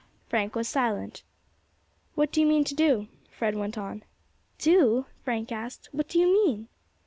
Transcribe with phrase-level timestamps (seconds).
[0.27, 1.21] Frank was silent.
[2.15, 4.01] "What do you mean to do?" Fred went on.
[4.57, 6.69] "Do?" Frank asked, "what do you mean?"